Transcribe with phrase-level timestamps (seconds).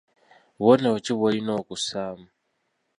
[0.57, 2.27] Bubonero ki bw'olina okussaamu?